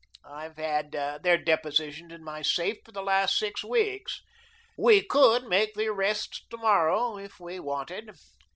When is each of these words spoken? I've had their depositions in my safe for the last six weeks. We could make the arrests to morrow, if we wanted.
I've 0.25 0.57
had 0.57 0.93
their 0.93 1.37
depositions 1.37 2.11
in 2.11 2.23
my 2.23 2.41
safe 2.41 2.77
for 2.83 2.91
the 2.91 3.03
last 3.03 3.37
six 3.37 3.63
weeks. 3.63 4.23
We 4.75 5.03
could 5.05 5.43
make 5.43 5.75
the 5.75 5.89
arrests 5.89 6.43
to 6.49 6.57
morrow, 6.57 7.19
if 7.19 7.39
we 7.39 7.59
wanted. 7.59 8.09